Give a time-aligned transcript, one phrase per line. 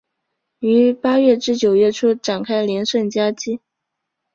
[0.61, 3.59] 于八月至九月初展开连胜佳绩。